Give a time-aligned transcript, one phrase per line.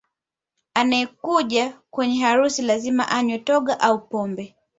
[0.73, 4.55] Anayekuja kwenye harusi lazima anywe Togwa au Pombe